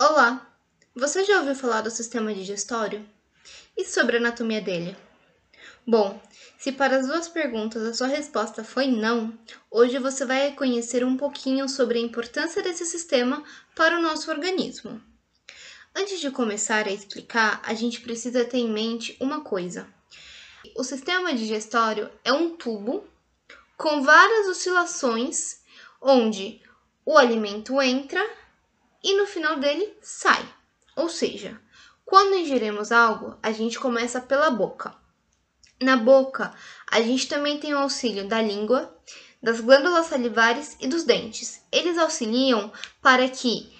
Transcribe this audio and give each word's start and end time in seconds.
Olá! 0.00 0.48
Você 0.94 1.24
já 1.24 1.40
ouviu 1.40 1.56
falar 1.56 1.80
do 1.80 1.90
sistema 1.90 2.32
digestório? 2.32 3.04
E 3.76 3.84
sobre 3.84 4.16
a 4.16 4.20
anatomia 4.20 4.60
dele? 4.60 4.96
Bom, 5.84 6.22
se 6.56 6.70
para 6.70 6.98
as 6.98 7.08
duas 7.08 7.26
perguntas 7.26 7.82
a 7.82 7.92
sua 7.92 8.06
resposta 8.06 8.62
foi 8.62 8.86
não, 8.86 9.36
hoje 9.68 9.98
você 9.98 10.24
vai 10.24 10.52
conhecer 10.52 11.04
um 11.04 11.16
pouquinho 11.16 11.68
sobre 11.68 11.98
a 11.98 12.00
importância 12.00 12.62
desse 12.62 12.86
sistema 12.86 13.42
para 13.74 13.98
o 13.98 14.00
nosso 14.00 14.30
organismo. 14.30 15.02
Antes 15.92 16.20
de 16.20 16.30
começar 16.30 16.86
a 16.86 16.92
explicar, 16.92 17.60
a 17.64 17.74
gente 17.74 18.00
precisa 18.00 18.44
ter 18.44 18.58
em 18.58 18.70
mente 18.70 19.16
uma 19.18 19.40
coisa. 19.40 19.84
O 20.76 20.84
sistema 20.84 21.34
digestório 21.34 22.08
é 22.22 22.32
um 22.32 22.56
tubo 22.56 23.04
com 23.76 24.00
várias 24.00 24.46
oscilações 24.46 25.58
onde 26.00 26.62
o 27.04 27.18
alimento 27.18 27.82
entra 27.82 28.24
e 29.02 29.16
no 29.16 29.26
final 29.26 29.58
dele 29.58 29.96
sai. 30.00 30.44
Ou 30.96 31.08
seja, 31.08 31.60
quando 32.04 32.36
ingerimos 32.36 32.90
algo, 32.90 33.36
a 33.42 33.52
gente 33.52 33.78
começa 33.78 34.20
pela 34.20 34.50
boca. 34.50 34.94
Na 35.80 35.96
boca, 35.96 36.52
a 36.90 37.00
gente 37.00 37.28
também 37.28 37.58
tem 37.58 37.74
o 37.74 37.78
auxílio 37.78 38.26
da 38.26 38.42
língua, 38.42 38.96
das 39.42 39.60
glândulas 39.60 40.06
salivares 40.06 40.76
e 40.80 40.88
dos 40.88 41.04
dentes. 41.04 41.62
Eles 41.70 41.96
auxiliam 41.98 42.72
para 43.00 43.28
que 43.28 43.72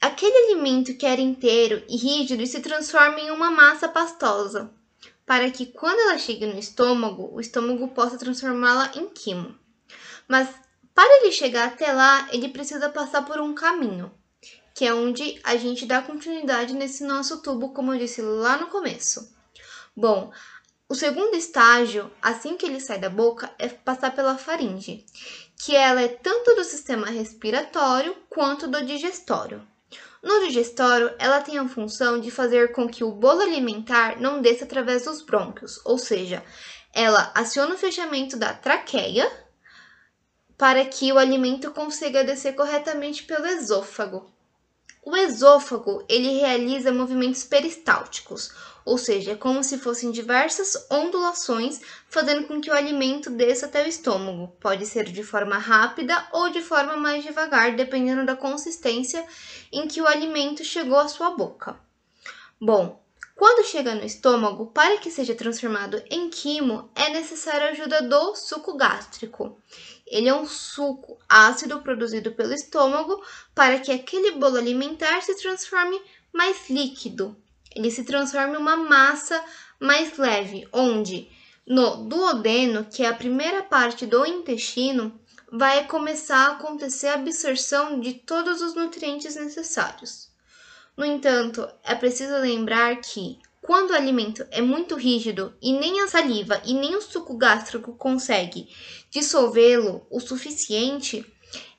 aquele 0.00 0.52
alimento 0.52 0.94
que 0.94 1.04
era 1.04 1.20
inteiro 1.20 1.82
e 1.88 1.96
rígido 1.96 2.46
se 2.46 2.60
transforme 2.60 3.22
em 3.22 3.30
uma 3.30 3.50
massa 3.50 3.88
pastosa, 3.88 4.70
para 5.26 5.50
que 5.50 5.66
quando 5.66 5.98
ela 6.00 6.18
chegue 6.18 6.46
no 6.46 6.58
estômago, 6.58 7.30
o 7.32 7.40
estômago 7.40 7.88
possa 7.88 8.16
transformá-la 8.16 8.92
em 8.94 9.08
quimo. 9.08 9.58
Mas 10.28 10.48
para 10.94 11.22
ele 11.22 11.32
chegar 11.32 11.66
até 11.66 11.92
lá, 11.92 12.28
ele 12.30 12.48
precisa 12.50 12.88
passar 12.88 13.24
por 13.24 13.40
um 13.40 13.54
caminho 13.54 14.12
que 14.80 14.86
é 14.86 14.94
onde 14.94 15.38
a 15.44 15.56
gente 15.56 15.84
dá 15.84 16.00
continuidade 16.00 16.72
nesse 16.72 17.04
nosso 17.04 17.42
tubo, 17.42 17.74
como 17.74 17.92
eu 17.92 17.98
disse 17.98 18.22
lá 18.22 18.56
no 18.56 18.68
começo. 18.68 19.30
Bom, 19.94 20.32
o 20.88 20.94
segundo 20.94 21.36
estágio, 21.36 22.10
assim 22.22 22.56
que 22.56 22.64
ele 22.64 22.80
sai 22.80 22.98
da 22.98 23.10
boca, 23.10 23.54
é 23.58 23.68
passar 23.68 24.14
pela 24.14 24.38
faringe, 24.38 25.04
que 25.54 25.76
ela 25.76 26.00
é 26.00 26.08
tanto 26.08 26.54
do 26.54 26.64
sistema 26.64 27.08
respiratório 27.08 28.16
quanto 28.30 28.66
do 28.66 28.82
digestório. 28.82 29.60
No 30.22 30.46
digestório, 30.46 31.14
ela 31.18 31.42
tem 31.42 31.58
a 31.58 31.68
função 31.68 32.18
de 32.18 32.30
fazer 32.30 32.72
com 32.72 32.88
que 32.88 33.04
o 33.04 33.12
bolo 33.12 33.42
alimentar 33.42 34.18
não 34.18 34.40
desça 34.40 34.64
através 34.64 35.04
dos 35.04 35.20
brônquios, 35.20 35.78
ou 35.84 35.98
seja, 35.98 36.42
ela 36.94 37.30
aciona 37.34 37.74
o 37.74 37.78
fechamento 37.78 38.34
da 38.34 38.54
traqueia 38.54 39.30
para 40.56 40.82
que 40.86 41.12
o 41.12 41.18
alimento 41.18 41.70
consiga 41.70 42.24
descer 42.24 42.54
corretamente 42.54 43.24
pelo 43.24 43.46
esôfago. 43.46 44.39
O 45.02 45.16
esôfago, 45.16 46.04
ele 46.08 46.40
realiza 46.40 46.92
movimentos 46.92 47.42
peristálticos, 47.42 48.52
ou 48.84 48.98
seja, 48.98 49.32
é 49.32 49.36
como 49.36 49.64
se 49.64 49.78
fossem 49.78 50.10
diversas 50.10 50.86
ondulações, 50.90 51.80
fazendo 52.06 52.46
com 52.46 52.60
que 52.60 52.70
o 52.70 52.74
alimento 52.74 53.30
desça 53.30 53.64
até 53.64 53.82
o 53.82 53.88
estômago. 53.88 54.54
Pode 54.60 54.84
ser 54.84 55.04
de 55.04 55.22
forma 55.22 55.56
rápida 55.56 56.28
ou 56.32 56.50
de 56.50 56.60
forma 56.60 56.96
mais 56.96 57.24
devagar, 57.24 57.74
dependendo 57.74 58.26
da 58.26 58.36
consistência 58.36 59.26
em 59.72 59.88
que 59.88 60.02
o 60.02 60.06
alimento 60.06 60.62
chegou 60.62 60.98
à 60.98 61.08
sua 61.08 61.30
boca. 61.30 61.80
Bom, 62.60 63.02
quando 63.40 63.66
chega 63.66 63.94
no 63.94 64.04
estômago, 64.04 64.66
para 64.66 64.98
que 64.98 65.10
seja 65.10 65.34
transformado 65.34 66.02
em 66.10 66.28
quimo, 66.28 66.90
é 66.94 67.08
necessária 67.08 67.68
a 67.68 67.70
ajuda 67.70 68.02
do 68.02 68.36
suco 68.36 68.76
gástrico. 68.76 69.58
Ele 70.06 70.28
é 70.28 70.34
um 70.34 70.46
suco 70.46 71.18
ácido 71.26 71.80
produzido 71.80 72.32
pelo 72.32 72.52
estômago 72.52 73.24
para 73.54 73.78
que 73.78 73.90
aquele 73.90 74.32
bolo 74.32 74.58
alimentar 74.58 75.22
se 75.22 75.34
transforme 75.36 75.98
mais 76.30 76.68
líquido. 76.68 77.34
Ele 77.74 77.90
se 77.90 78.04
transforma 78.04 78.56
em 78.56 78.58
uma 78.58 78.76
massa 78.76 79.42
mais 79.80 80.18
leve, 80.18 80.68
onde 80.70 81.26
no 81.66 81.96
duodeno, 82.04 82.84
que 82.84 83.02
é 83.04 83.08
a 83.08 83.14
primeira 83.14 83.62
parte 83.62 84.04
do 84.04 84.26
intestino, 84.26 85.18
vai 85.50 85.86
começar 85.86 86.48
a 86.48 86.52
acontecer 86.52 87.06
a 87.06 87.14
absorção 87.14 88.00
de 88.00 88.12
todos 88.12 88.60
os 88.60 88.74
nutrientes 88.74 89.34
necessários. 89.34 90.29
No 90.96 91.04
entanto, 91.04 91.68
é 91.84 91.94
preciso 91.94 92.36
lembrar 92.38 93.00
que 93.00 93.38
quando 93.62 93.90
o 93.90 93.94
alimento 93.94 94.46
é 94.50 94.60
muito 94.60 94.96
rígido 94.96 95.54
e 95.62 95.72
nem 95.72 96.00
a 96.00 96.08
saliva 96.08 96.60
e 96.64 96.74
nem 96.74 96.96
o 96.96 97.02
suco 97.02 97.36
gástrico 97.36 97.94
consegue 97.94 98.68
dissolvê-lo 99.10 100.06
o 100.10 100.18
suficiente, 100.18 101.24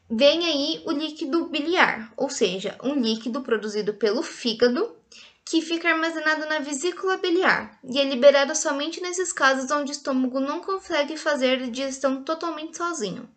vem 0.10 0.46
aí 0.46 0.82
o 0.86 0.92
líquido 0.92 1.46
biliar, 1.46 2.14
ou 2.16 2.30
seja, 2.30 2.78
um 2.84 2.96
líquido 2.96 3.42
produzido 3.42 3.94
pelo 3.94 4.22
fígado 4.22 4.96
que 5.44 5.62
fica 5.62 5.90
armazenado 5.90 6.46
na 6.46 6.60
vesícula 6.60 7.18
biliar 7.18 7.78
e 7.84 8.00
é 8.00 8.04
liberado 8.04 8.56
somente 8.56 9.02
nesses 9.02 9.34
casos 9.34 9.70
onde 9.72 9.92
o 9.92 9.94
estômago 9.94 10.40
não 10.40 10.62
consegue 10.62 11.18
fazer 11.18 11.62
a 11.62 11.68
digestão 11.68 12.24
totalmente 12.24 12.78
sozinho. 12.78 13.30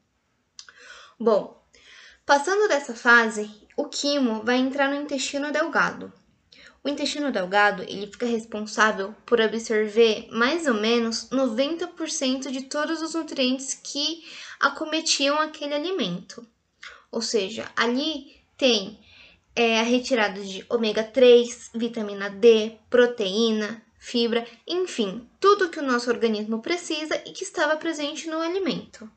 Bom, 1.18 1.63
passando 2.24 2.68
dessa 2.68 2.94
fase, 2.94 3.50
o 3.76 3.86
quimo 3.86 4.42
vai 4.42 4.56
entrar 4.56 4.88
no 4.88 5.00
intestino 5.00 5.52
delgado. 5.52 6.12
O 6.82 6.88
intestino 6.88 7.32
delgado 7.32 7.82
ele 7.82 8.06
fica 8.06 8.26
responsável 8.26 9.14
por 9.24 9.40
absorver 9.40 10.28
mais 10.30 10.66
ou 10.66 10.74
menos 10.74 11.30
90% 11.30 12.50
de 12.50 12.64
todos 12.64 13.00
os 13.00 13.14
nutrientes 13.14 13.72
que 13.72 14.22
acometiam 14.60 15.38
aquele 15.38 15.72
alimento. 15.72 16.46
Ou 17.10 17.22
seja, 17.22 17.70
ali 17.74 18.36
tem 18.58 19.00
é, 19.56 19.80
a 19.80 19.82
retirada 19.82 20.42
de 20.42 20.66
ômega 20.68 21.02
3, 21.02 21.70
vitamina 21.74 22.28
D, 22.28 22.76
proteína, 22.90 23.82
fibra, 23.98 24.46
enfim, 24.66 25.26
tudo 25.40 25.70
que 25.70 25.78
o 25.78 25.82
nosso 25.82 26.10
organismo 26.10 26.60
precisa 26.60 27.16
e 27.24 27.32
que 27.32 27.44
estava 27.44 27.76
presente 27.76 28.28
no 28.28 28.40
alimento. 28.40 29.10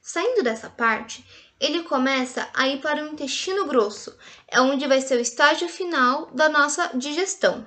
Saindo 0.00 0.42
dessa 0.42 0.70
parte, 0.70 1.24
ele 1.62 1.84
começa 1.84 2.48
a 2.52 2.66
ir 2.66 2.80
para 2.80 3.04
o 3.04 3.08
intestino 3.08 3.64
grosso, 3.66 4.18
é 4.48 4.60
onde 4.60 4.84
vai 4.88 5.00
ser 5.00 5.16
o 5.16 5.22
estágio 5.22 5.68
final 5.68 6.26
da 6.32 6.48
nossa 6.48 6.90
digestão. 6.92 7.64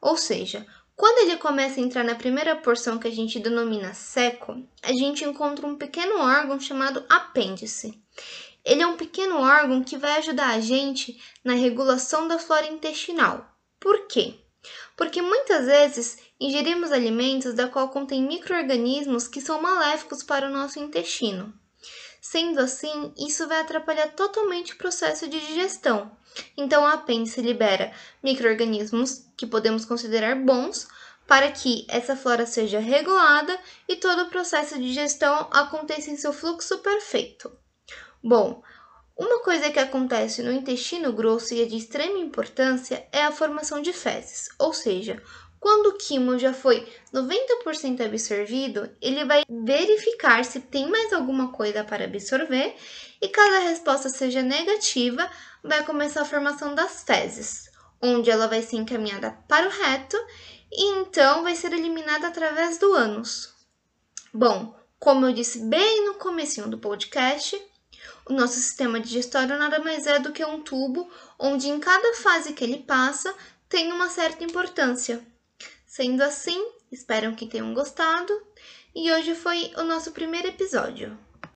Ou 0.00 0.16
seja, 0.16 0.66
quando 0.96 1.18
ele 1.20 1.36
começa 1.36 1.78
a 1.78 1.82
entrar 1.84 2.02
na 2.02 2.16
primeira 2.16 2.56
porção 2.56 2.98
que 2.98 3.06
a 3.06 3.12
gente 3.12 3.38
denomina 3.38 3.94
seco, 3.94 4.60
a 4.82 4.92
gente 4.92 5.24
encontra 5.24 5.64
um 5.64 5.76
pequeno 5.76 6.18
órgão 6.18 6.58
chamado 6.58 7.04
apêndice. 7.08 8.02
Ele 8.64 8.82
é 8.82 8.86
um 8.88 8.96
pequeno 8.96 9.38
órgão 9.38 9.84
que 9.84 9.96
vai 9.96 10.18
ajudar 10.18 10.48
a 10.48 10.60
gente 10.60 11.22
na 11.44 11.54
regulação 11.54 12.26
da 12.26 12.40
flora 12.40 12.66
intestinal. 12.66 13.48
Por 13.78 14.08
quê? 14.08 14.34
Porque 14.96 15.22
muitas 15.22 15.66
vezes 15.66 16.18
ingerimos 16.40 16.90
alimentos 16.90 17.54
da 17.54 17.68
qual 17.68 17.88
contém 17.90 18.20
micro-organismos 18.20 19.28
que 19.28 19.40
são 19.40 19.62
maléficos 19.62 20.24
para 20.24 20.48
o 20.48 20.52
nosso 20.52 20.80
intestino. 20.80 21.54
Sendo 22.20 22.60
assim, 22.60 23.12
isso 23.16 23.46
vai 23.46 23.60
atrapalhar 23.60 24.08
totalmente 24.08 24.72
o 24.72 24.78
processo 24.78 25.28
de 25.28 25.38
digestão. 25.40 26.10
Então, 26.56 26.84
a 26.84 26.94
apêndice 26.94 27.40
libera 27.40 27.92
microorganismos 28.22 29.24
que 29.36 29.46
podemos 29.46 29.84
considerar 29.84 30.34
bons 30.36 30.88
para 31.26 31.50
que 31.52 31.86
essa 31.88 32.16
flora 32.16 32.46
seja 32.46 32.78
regulada 32.80 33.58
e 33.86 33.96
todo 33.96 34.22
o 34.22 34.30
processo 34.30 34.76
de 34.76 34.88
digestão 34.88 35.48
aconteça 35.52 36.10
em 36.10 36.16
seu 36.16 36.32
fluxo 36.32 36.78
perfeito. 36.78 37.52
Bom, 38.22 38.62
uma 39.16 39.40
coisa 39.40 39.70
que 39.70 39.78
acontece 39.78 40.42
no 40.42 40.52
intestino 40.52 41.12
grosso 41.12 41.52
e 41.52 41.62
é 41.62 41.64
de 41.66 41.76
extrema 41.76 42.18
importância 42.18 43.06
é 43.12 43.24
a 43.24 43.32
formação 43.32 43.82
de 43.82 43.92
fezes, 43.92 44.48
ou 44.58 44.72
seja, 44.72 45.22
quando 45.60 45.86
o 45.86 45.96
quimo 45.96 46.38
já 46.38 46.52
foi 46.52 46.86
90% 47.12 48.04
absorvido, 48.04 48.90
ele 49.00 49.24
vai 49.24 49.42
verificar 49.48 50.44
se 50.44 50.60
tem 50.60 50.88
mais 50.88 51.12
alguma 51.12 51.52
coisa 51.52 51.82
para 51.82 52.04
absorver 52.04 52.76
e 53.20 53.28
caso 53.28 53.54
a 53.56 53.68
resposta 53.68 54.08
seja 54.08 54.42
negativa, 54.42 55.28
vai 55.62 55.84
começar 55.84 56.22
a 56.22 56.26
formação 56.26 56.74
das 56.74 57.02
fezes, 57.02 57.70
onde 58.00 58.30
ela 58.30 58.46
vai 58.46 58.62
ser 58.62 58.76
encaminhada 58.76 59.32
para 59.48 59.66
o 59.66 59.70
reto 59.70 60.16
e 60.70 60.84
então 60.98 61.42
vai 61.42 61.56
ser 61.56 61.72
eliminada 61.72 62.28
através 62.28 62.78
do 62.78 62.92
ânus. 62.92 63.52
Bom, 64.32 64.76
como 64.98 65.26
eu 65.26 65.32
disse 65.32 65.60
bem 65.60 66.06
no 66.06 66.14
comecinho 66.14 66.68
do 66.68 66.78
podcast, 66.78 67.60
o 68.28 68.32
nosso 68.32 68.54
sistema 68.54 69.00
digestório 69.00 69.58
nada 69.58 69.78
mais 69.78 70.06
é 70.06 70.18
do 70.18 70.32
que 70.32 70.44
um 70.44 70.60
tubo 70.60 71.10
onde 71.38 71.68
em 71.68 71.80
cada 71.80 72.14
fase 72.14 72.52
que 72.52 72.62
ele 72.62 72.78
passa 72.78 73.34
tem 73.68 73.92
uma 73.92 74.08
certa 74.08 74.44
importância. 74.44 75.24
Sendo 75.88 76.22
assim, 76.22 76.70
espero 76.92 77.34
que 77.34 77.46
tenham 77.46 77.72
gostado 77.72 78.30
e 78.94 79.10
hoje 79.10 79.34
foi 79.34 79.72
o 79.74 79.82
nosso 79.82 80.12
primeiro 80.12 80.48
episódio. 80.48 81.18